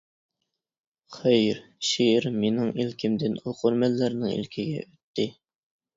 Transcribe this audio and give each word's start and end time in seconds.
خەير، 1.17 1.59
شېئىر 1.89 2.27
مېنىڭ 2.45 2.73
ئىلكىمدىن 2.81 3.39
ئوقۇرمەنلەرنىڭ 3.45 4.37
ئىلكىگە 4.39 4.85
ئۆتتى. 4.87 5.29